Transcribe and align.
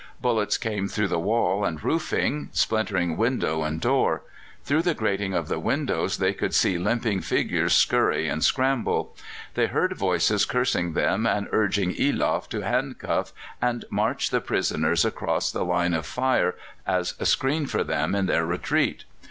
Bullets 0.19 0.57
came 0.57 0.87
through 0.87 1.09
the 1.09 1.19
wall 1.19 1.63
and 1.63 1.83
roofing, 1.83 2.49
splintering 2.53 3.17
window 3.17 3.61
and 3.61 3.79
door; 3.79 4.23
through 4.63 4.81
the 4.81 4.95
grating 4.95 5.35
of 5.35 5.47
the 5.47 5.59
windows 5.59 6.17
they 6.17 6.33
could 6.33 6.55
see 6.55 6.79
limping 6.79 7.21
figures 7.21 7.73
scurry 7.75 8.27
and 8.27 8.43
scramble; 8.43 9.15
they 9.53 9.67
heard 9.67 9.93
voices 9.95 10.43
cursing 10.45 10.93
them 10.93 11.27
and 11.27 11.47
urging 11.51 11.93
Eloff 11.93 12.49
to 12.49 12.61
handcuff 12.61 13.31
and 13.61 13.85
march 13.91 14.31
the 14.31 14.41
prisoners 14.41 15.05
across 15.05 15.51
the 15.51 15.63
line 15.63 15.93
of 15.93 16.07
fire 16.07 16.55
as 16.87 17.13
a 17.19 17.25
screen 17.27 17.67
for 17.67 17.83
them 17.83 18.15
in 18.15 18.25
their 18.25 18.43
retreat. 18.43 19.03